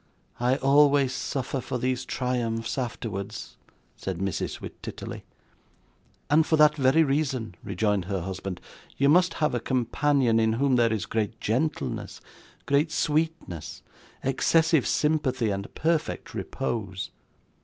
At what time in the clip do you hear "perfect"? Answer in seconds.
15.75-16.33